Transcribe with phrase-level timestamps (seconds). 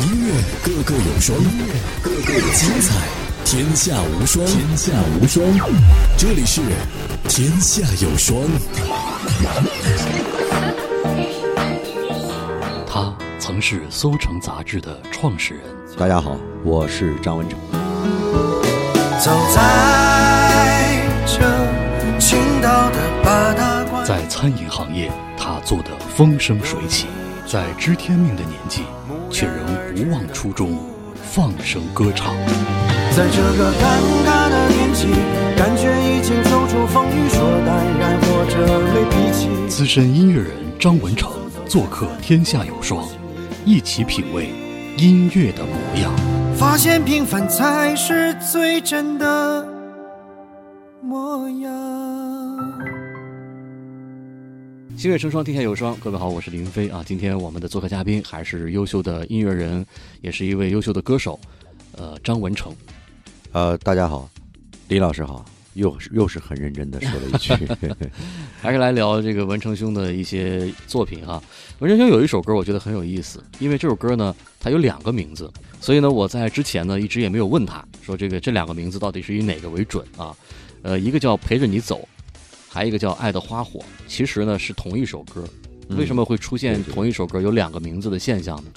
[0.00, 2.94] 音乐个个有双，音乐个个有精彩，
[3.44, 5.44] 天下无双，天下无双。
[6.16, 6.62] 这里是
[7.28, 8.40] 天下有双。
[12.86, 15.64] 他曾是搜城杂志的创始人。
[15.98, 17.58] 大家好，我是张文成。
[19.18, 27.06] 走在这青岛的八大关，在餐饮行业，他做得风生水起；
[27.44, 28.82] 在知天命的年纪，
[29.30, 29.56] 却仍
[29.94, 30.78] 不忘初衷，
[31.22, 32.34] 放声歌唱。
[33.16, 33.82] 在这个尴
[34.26, 35.08] 尬的年纪，
[35.56, 39.48] 感觉已经走出风雨，说淡然或者没脾气。
[39.68, 41.30] 资深音乐人张文成
[41.66, 43.04] 做客《天下有双》，
[43.64, 44.50] 一起品味
[44.96, 46.12] 音乐的模样。
[46.56, 49.66] 发现平凡才是最真的
[51.00, 51.97] 模样。
[54.98, 55.94] 心悦成双，天下有双。
[56.00, 57.04] 各位好，我是林飞啊。
[57.06, 59.86] 今天我们的做客嘉宾还是优秀的音乐人，
[60.22, 61.38] 也是一位优秀的歌手，
[61.92, 62.74] 呃，张文成。
[63.52, 64.28] 呃，大家好，
[64.88, 65.44] 李老师好，
[65.74, 67.54] 又又是很认真的说了一句，
[68.60, 71.40] 还是来聊这个文成兄的一些作品哈。
[71.78, 75.48] 文成兄有一首歌，我觉得很有意思，因为这首歌呢，它有两个名字，
[75.80, 80.36] 所以呢，我在之前呢一直也没有问他说这个这两个名字到底是以哪个为准啊？
[80.82, 82.08] 呃，一个叫陪着你走，
[82.68, 85.42] 还有一个叫爱的花火，其实呢是同一首歌，
[85.90, 88.70] 为什么会出现同一首歌有两个名字的现象呢？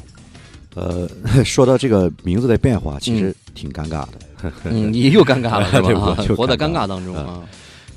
[0.76, 1.10] 呃，
[1.44, 4.14] 说到这个名字的变化，其实挺尴尬的。
[4.66, 6.16] 嗯，你又尴尬了 是吧？
[6.26, 7.44] 就活在尴尴尬尬当中啊。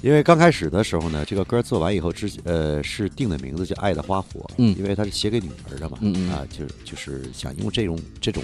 [0.03, 8.43] 因为刚开始的时候呢，这个歌做完以后，之呃是定的名字叫《爱的花火》，嗯因为它是写给女儿的嘛，嗯嗯啊，就就是想用这种这种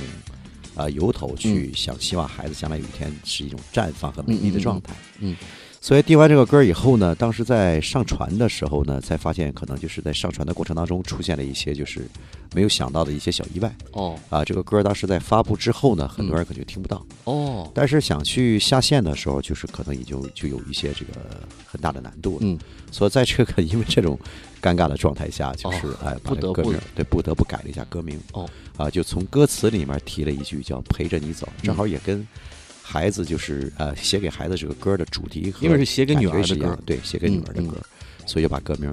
[0.74, 5.46] 啊由头去想希望孩子将来有一天是一种绽放和美丽的状态，嗯嗯嗯
[5.82, 12.06] 所以定完这个歌以后呢，当时在上传的时候呢，才发现可能就是在上传的过程当中出现了一些就是
[12.54, 13.74] 没有想到的一些小意外。
[13.92, 14.14] 哦。
[14.28, 17.02] 啊，这个歌当时在发布之后呢，很多人可能就听不到。
[17.24, 21.12] 哦，但是想去下线的时候，就是可能也就就有一些这个
[21.66, 22.40] 很大的难度了。
[22.42, 22.58] 嗯，
[22.92, 24.18] 所以在这个因为这种
[24.60, 26.54] 尴尬的状态下，就是、哦哎，把不得不。
[26.54, 28.20] 这个歌名对不得不改了一下歌名。
[28.34, 28.46] 哦，
[28.76, 32.26] 啊，就从歌词里面提了一句叫“陪着你走”，正好也跟
[32.92, 37.76] 孩子就是呃写给孩子这个歌的主题和因为是写给女儿的歌对，写给女儿的嗯歌，
[38.26, 38.92] 所以就把歌名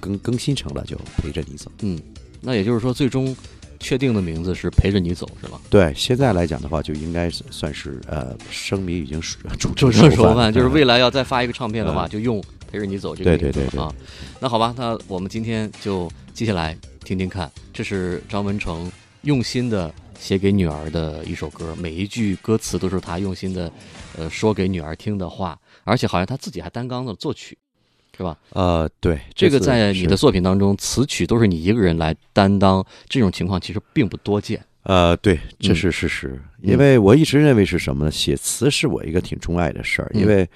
[0.00, 1.96] 更更新成了就“陪着你走嗯，
[2.40, 3.36] 那也就是说，最终
[3.78, 5.60] 确定的名字是陪着你走是吧？”。
[5.70, 13.94] 对，现在来讲的话，就应该是算是呃声明已经熟煮就成饭是手办， 就是嗯未来要再发一个唱片的话，嗯就用陪着你走这个对对对对名字啊。
[14.40, 18.90] 那好吧，那我们今天就接下来听听看，这是张文成
[19.22, 23.70] 用心的写给女儿的一首歌，每一句歌词都是他用心的，
[24.16, 27.56] 呃，说给女儿听的话，而且好像他自己还担纲了作曲，
[28.16, 28.36] 是吧？
[28.50, 34.62] 呃，对，这个在你的作品当中，词曲都是你一个人来担当，这种情况其实并不多见。
[34.82, 36.28] 呃，对，这嗯是事实。
[36.62, 38.10] 嗯因为我一直认为是什么呢？
[38.10, 40.48] 写词是我一个挺钟爱的事儿，嗯因为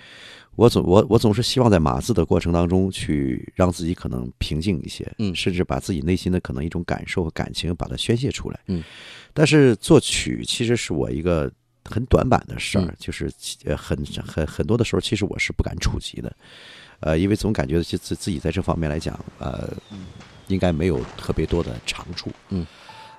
[0.54, 8.82] 我总我我总是希望在码字的过程当中去让自己可能平静一些，嗯甚至把自己内心的可能一种感受和感情把它宣泄出来，嗯。
[9.32, 11.50] 但是作曲其实是我一个
[11.84, 13.32] 很短板的事儿，嗯就是
[13.64, 13.96] 呃很
[14.26, 16.30] 很很多的时候，其实我是不敢触及的，
[17.00, 19.68] 呃，因为总感觉自自自己在这方面来讲，呃，
[20.48, 22.66] 应该没有特别多的长处，嗯。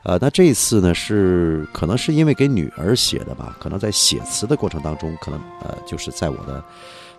[0.04, 6.62] 呃，那这一次呢，是可能是因为给女儿写的吧，可能在写词的过程当中，可能呃，就是在我的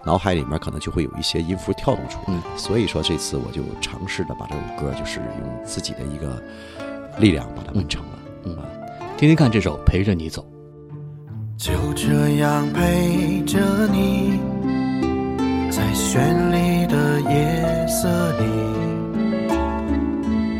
[0.07, 2.25] 脑海里面，可能就会有一些音符跳动出来。
[2.29, 6.43] 嗯所以说这次我就尝试着把这首歌，就是用自己的一个
[7.19, 8.19] 力量把它完成了。
[8.45, 8.57] 嗯
[9.17, 10.43] 听听看这首《陪着你走》。
[11.57, 14.41] 就这样陪着你，
[15.71, 18.45] 在绚丽的夜色里，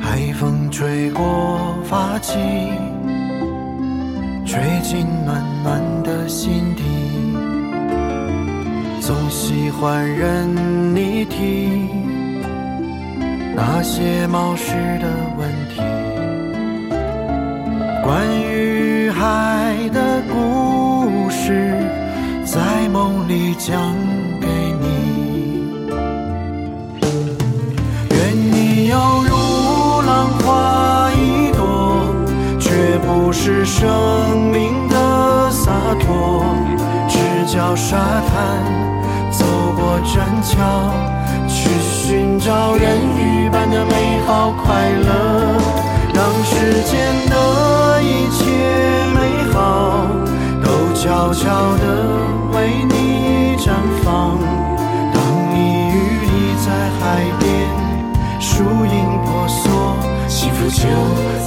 [0.01, 2.39] 海风吹过发髻，
[4.47, 6.83] 吹进暖暖的心底。
[9.47, 11.69] 喜欢任你提
[13.55, 15.07] 那些冒失的
[15.39, 15.83] 问题。
[18.03, 21.77] 关于海的故事，
[22.47, 23.95] 在梦里讲
[24.41, 24.49] 给
[24.81, 24.87] 你。
[28.13, 28.97] 愿你犹
[29.29, 29.37] 如
[30.07, 32.07] 浪花一朵，
[32.59, 35.71] 却不是生命的洒
[36.01, 36.43] 脱。
[37.07, 38.33] 只脚沙滩，
[40.13, 40.57] 转角，
[41.49, 45.09] 去寻找人鱼般的美好快乐。
[46.15, 46.93] 让世间
[47.29, 48.45] 的一切
[49.15, 49.19] 美
[49.53, 50.07] 好
[50.63, 51.83] 都悄悄地
[52.53, 53.73] 为你绽
[54.05, 54.39] 放。
[55.13, 55.17] 当
[55.53, 55.55] 你
[55.89, 55.93] 与
[56.23, 56.67] 你在
[57.01, 57.03] 海
[57.41, 57.51] 边，
[58.41, 59.97] 树影婆娑，
[60.29, 60.83] 幸福就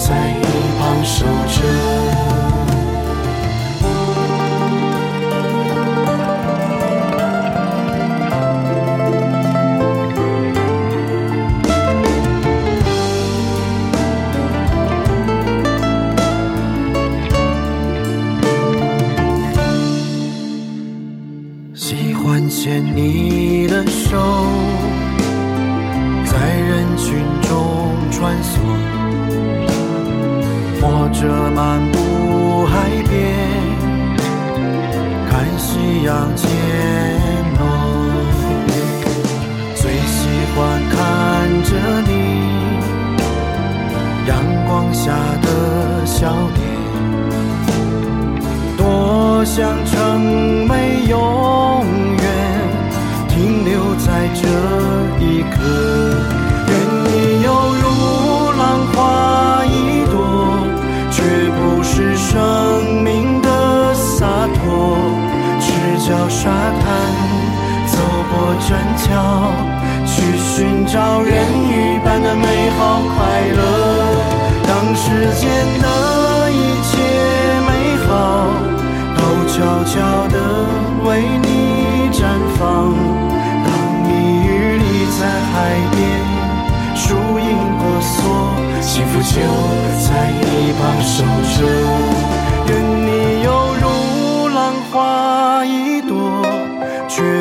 [0.06, 0.08] 在
[21.78, 24.18] 喜欢牵你的手，
[26.26, 28.58] 在人群中穿梭，
[30.82, 33.14] 或者漫步海边，
[35.30, 36.50] 看夕阳渐
[37.60, 37.62] 落。
[39.76, 40.98] 最喜欢看
[41.62, 41.70] 着
[42.08, 42.12] 你
[44.28, 44.36] 阳
[44.66, 45.14] 光下
[45.44, 46.60] 的笑脸，
[48.76, 51.47] 多想成为有。
[70.88, 71.36] 找人
[71.70, 73.18] 鱼般的美好快
[73.56, 73.62] 乐。
[74.66, 75.04] 当世
[75.36, 75.50] 间
[75.82, 75.88] 的
[76.50, 76.90] 一切
[77.68, 77.70] 美
[78.08, 78.10] 好，
[79.18, 79.96] 都悄悄
[80.30, 80.36] 地
[81.04, 81.08] 为
[81.44, 82.24] 你绽
[82.58, 82.96] 放。
[83.66, 83.68] 当
[84.04, 84.08] 你
[84.48, 84.48] 与
[84.82, 84.86] 你
[85.20, 85.56] 在海
[85.92, 85.98] 边。
[86.96, 87.48] 树影
[87.78, 88.26] 婆娑，
[88.82, 89.36] 幸福就
[90.04, 90.42] 在一
[90.74, 91.16] 旁守
[91.54, 91.58] 着。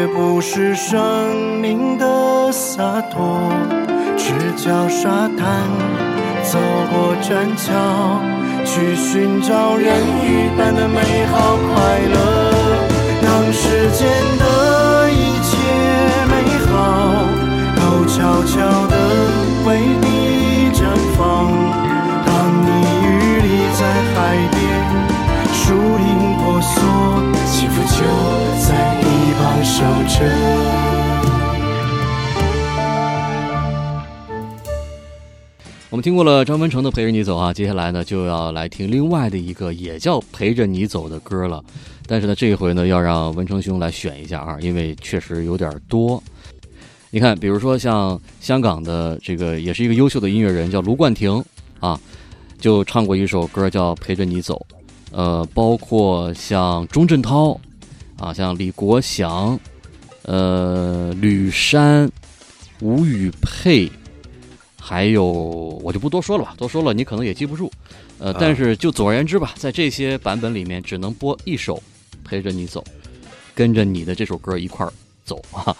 [0.09, 3.51] 不是生命的洒脱。
[4.17, 5.47] 赤脚沙滩，
[6.43, 6.59] 走
[6.91, 8.21] 过栈桥，
[8.65, 9.87] 去寻找人
[10.25, 12.17] 鱼般的美好快乐。
[13.23, 14.09] 让时间
[29.77, 30.25] 守着。
[35.91, 41.63] 我们听过了张文成的《陪着你走》啊，接下来呢就要来听另外的一个也叫《陪着你走》的歌了。
[42.07, 46.23] 但是呢，这一回呢要让文成兄来选一下啊，因为确实有点多。
[47.11, 51.45] 你看，比如说像香港的这个也是一个优秀的音乐人，叫卢冠廷
[51.81, 52.01] 啊，
[52.59, 54.55] 就唱过一首歌叫《陪着你走》。
[55.13, 57.59] 呃，包括像钟镇涛
[58.19, 59.59] 啊，像李国祥，
[60.23, 62.11] 呃，吕珊、
[62.81, 63.91] 吴雨佩。
[64.79, 65.25] 还有
[65.83, 67.69] 我就不多说了吧，多说了你可能也记不住，
[68.21, 71.75] 呃，但是就总而言之吧，在这些版本里面只能播一首
[72.25, 72.81] 《陪着你走》，
[73.53, 74.93] 跟着你的这首歌一块儿
[75.25, 75.77] 走啊。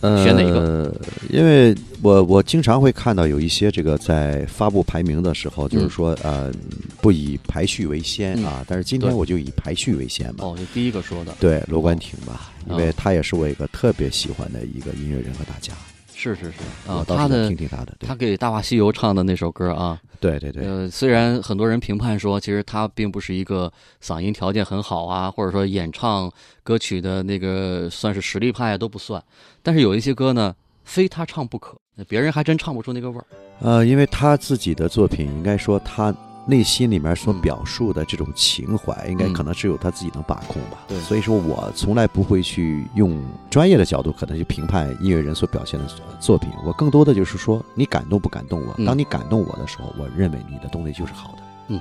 [0.00, 0.94] 呃，选哪个？
[1.30, 6.52] 因为我我经常会看到有一些这个在发布排名的时候，就是说呃
[7.00, 10.44] 不以排序为先啊，但是今天我就以排序为先嘛。
[10.44, 15.72] 哦，就第一个说的，对罗冠廷吧，因为哦他也是我一个特别喜欢的一个音乐人和大家。
[16.16, 16.90] 是是是。
[16.90, 23.70] 啊他的听听他的，他给《大话西游》唱的那首歌啊，对对对，呃，虽然很多人评判说，其实他并不是一个
[24.02, 26.32] 嗓音条件很好啊，或者说演唱
[26.62, 29.22] 歌曲的那个算是实力派啊都不算，
[29.62, 30.54] 但是有一些歌呢，
[30.84, 33.26] 非他唱不可，那别人还真唱不出那个味儿。
[33.60, 36.14] 呃，因为他自己的作品，应该说他
[36.46, 40.78] 内心里面所嗯表述的这种情怀，应该嗯可能只有他自己能把控吧。
[40.86, 45.86] 对所以说我从来不会去用专业的角度，可能去评判音乐人所表现的
[46.20, 46.48] 作品。
[46.64, 48.74] 我更多的就是说，你感动不感动我？
[48.78, 51.38] 嗯当你感动我的时候，我认为你的东西就是好的。
[51.68, 51.80] 嗯，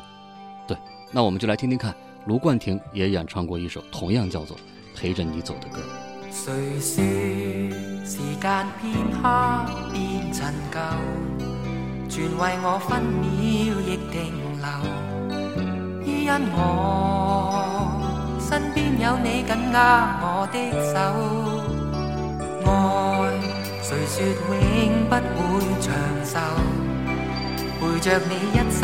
[0.67, 0.75] 对
[1.12, 1.95] 那我们就来听听看，
[2.25, 4.57] 卢冠廷也演唱过一首同样叫做
[4.95, 5.79] 《陪着你走》的歌。
[6.31, 7.03] 谁说
[8.03, 8.65] 时间
[12.15, 13.27] 全为我分秒
[13.84, 14.15] 亦停
[14.63, 14.67] 留。
[16.05, 16.55] 依因我
[18.39, 19.77] 身边有你紧握
[20.24, 20.55] 我的
[20.93, 20.95] 手，
[22.63, 22.72] 爱
[23.84, 24.15] 谁说
[24.55, 25.91] 永不会长
[26.24, 26.39] 寿？
[27.81, 28.81] 陪着你一生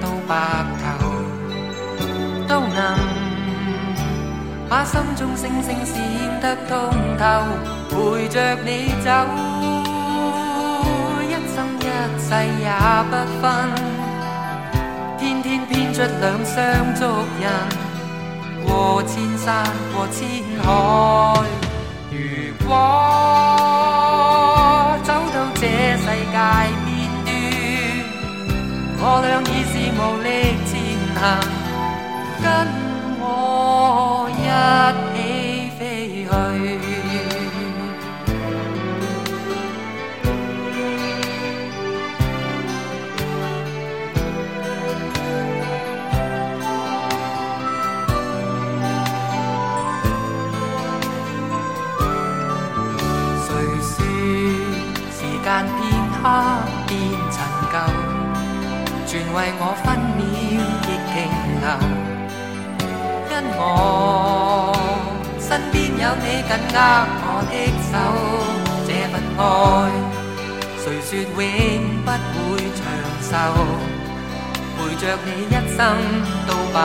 [0.00, 0.34] 到白
[0.82, 0.84] 头，
[2.48, 2.76] 都能。
[4.68, 5.94] 把心中星星閃
[6.40, 6.74] 得通
[7.16, 7.24] 透，
[7.88, 9.08] 陪着你走，
[12.28, 12.66] 世也
[13.08, 13.46] 不分，
[15.16, 17.00] 天天编出两双足
[17.40, 17.46] 印，
[18.66, 19.46] 过千山
[19.94, 20.18] 过千
[20.60, 20.64] 海。
[22.10, 22.16] 如
[22.66, 22.68] 果
[25.04, 25.62] 走到这
[25.98, 26.36] 世界
[26.84, 26.86] 边
[27.24, 27.28] 端，
[28.98, 30.26] 我俩已是无力
[30.66, 30.74] 前
[31.14, 31.55] 行。
[59.36, 60.20] 為我分秒
[60.88, 61.14] 亦停
[61.60, 61.68] 留。
[63.28, 63.60] 因我
[65.38, 66.76] 身邊有你緊握
[67.20, 67.94] 我的手，
[68.88, 69.44] 這份愛，
[70.80, 71.38] 誰說永
[72.02, 72.08] 不
[72.48, 72.80] 會長
[73.22, 73.30] 壽？
[74.78, 75.78] 陪着你一生
[76.46, 76.76] 到白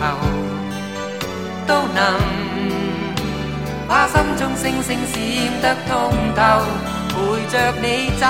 [0.00, 0.02] 头，
[1.66, 1.98] 都能
[3.88, 5.14] 把心中星星闪
[5.62, 5.92] 得通
[6.34, 6.40] 透，
[7.10, 7.14] 陪
[7.46, 7.86] 着你
[8.18, 8.26] 走，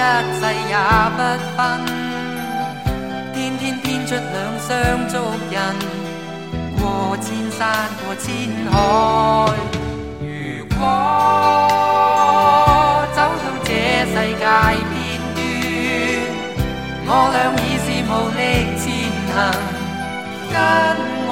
[0.00, 0.40] 一世
[0.70, 0.74] 也
[1.14, 1.18] 不
[1.54, 1.58] 分，
[3.34, 4.68] 天天编出两双
[5.10, 5.12] 足
[5.50, 5.54] 印，
[6.78, 6.82] 过
[7.18, 7.60] 千山
[8.00, 8.26] 过千
[8.70, 8.72] 海。
[10.22, 10.24] 如
[10.78, 10.80] 果
[13.14, 13.68] 走到这
[14.06, 14.44] 世界
[14.88, 14.90] 边
[15.34, 15.38] 端，
[17.06, 18.40] 我俩已是无力
[18.80, 18.82] 前
[19.34, 19.36] 行，
[20.50, 20.56] 跟
[21.28, 21.30] 我。